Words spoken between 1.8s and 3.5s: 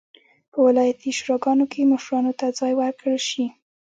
مشرانو ته ځای ورکړل شي.